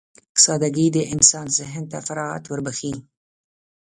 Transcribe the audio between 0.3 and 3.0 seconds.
سادهګي د انسان ذهن ته فراغت وربښي.